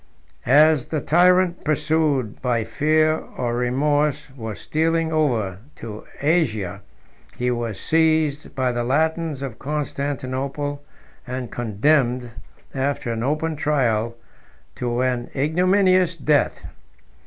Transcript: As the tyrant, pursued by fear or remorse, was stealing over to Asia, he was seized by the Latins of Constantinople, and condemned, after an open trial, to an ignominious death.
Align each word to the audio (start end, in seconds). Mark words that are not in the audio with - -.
As 0.47 0.87
the 0.87 0.99
tyrant, 0.99 1.63
pursued 1.63 2.41
by 2.41 2.63
fear 2.63 3.17
or 3.37 3.55
remorse, 3.55 4.31
was 4.35 4.59
stealing 4.59 5.13
over 5.13 5.59
to 5.75 6.05
Asia, 6.19 6.81
he 7.37 7.51
was 7.51 7.79
seized 7.79 8.55
by 8.55 8.71
the 8.71 8.83
Latins 8.83 9.43
of 9.43 9.59
Constantinople, 9.59 10.81
and 11.27 11.51
condemned, 11.51 12.31
after 12.73 13.11
an 13.11 13.21
open 13.21 13.55
trial, 13.55 14.15
to 14.77 15.01
an 15.01 15.29
ignominious 15.35 16.15
death. 16.15 16.65